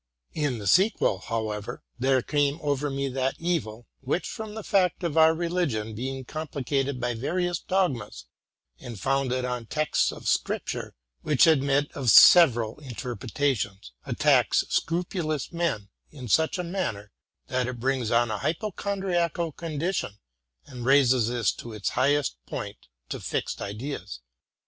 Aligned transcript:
In 0.33 0.57
the 0.57 0.65
sequel, 0.65 1.19
however, 1.19 1.83
there 1.99 2.23
came 2.23 2.59
oyer 2.63 2.89
me 2.89 3.07
that 3.09 3.35
evil, 3.37 3.85
which, 3.99 4.27
from 4.27 4.55
the 4.55 4.63
fact 4.63 5.03
of 5.03 5.15
our 5.15 5.35
religion 5.35 5.93
being 5.93 6.25
complicated 6.25 6.99
by 6.99 7.13
various 7.13 7.59
dogmas, 7.59 8.25
and 8.79 8.99
founded 8.99 9.45
on 9.45 9.67
texts 9.67 10.11
of 10.11 10.27
scripture 10.27 10.95
w 11.21 11.33
hich 11.35 11.45
admit 11.45 11.91
of 11.91 12.09
several 12.09 12.79
interpretations, 12.79 13.91
attacks 14.03 14.63
scrupulous 14.69 15.51
men 15.53 15.89
in 16.09 16.27
such 16.27 16.57
a 16.57 16.63
manner, 16.63 17.11
that 17.45 17.67
it 17.67 17.79
brings 17.79 18.09
on 18.09 18.31
a 18.31 18.39
hypochondriacal 18.39 19.53
condi 19.53 19.69
944 19.69 19.69
TRUTH 19.69 19.71
AND 19.71 19.81
FICTION 19.83 20.09
tion, 20.09 20.19
and 20.77 20.85
raises 20.87 21.27
this 21.27 21.51
to 21.51 21.73
its 21.73 21.89
highest 21.89 22.43
point, 22.47 22.87
to 23.07 23.19
fixed 23.19 23.61
ideas. 23.61 24.21